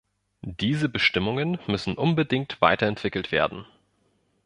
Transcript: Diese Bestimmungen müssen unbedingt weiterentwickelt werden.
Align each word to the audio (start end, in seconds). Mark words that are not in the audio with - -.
Diese 0.41 0.89
Bestimmungen 0.89 1.59
müssen 1.67 1.93
unbedingt 1.95 2.59
weiterentwickelt 2.59 3.31
werden. 3.31 3.67